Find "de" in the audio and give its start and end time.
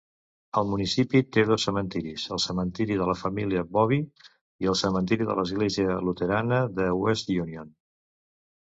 3.03-3.09, 5.33-5.37, 6.81-6.91